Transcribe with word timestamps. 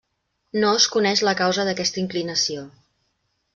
No 0.63 0.71
es 0.77 0.87
coneix 0.95 1.21
la 1.27 1.35
causa 1.43 1.67
d'aquesta 1.69 2.03
inclinació. 2.05 2.67